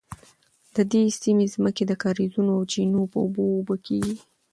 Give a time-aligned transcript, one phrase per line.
[0.75, 4.15] د دې سیمې ځمکې د کاریزونو او چینو په اوبو اوبه کیږي.